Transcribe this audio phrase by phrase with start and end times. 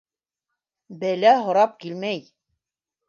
[1.03, 2.25] Бәлә һорап килмәй.